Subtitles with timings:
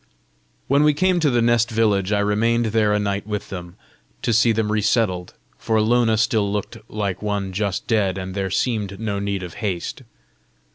[0.67, 3.75] When we came to the nest village, I remained there a night with them,
[4.23, 8.99] to see them resettled; for Lona still looked like one just dead, and there seemed
[8.99, 10.01] no need of haste.